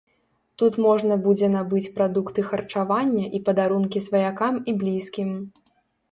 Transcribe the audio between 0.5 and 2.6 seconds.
Тут можна будзе набыць прадукты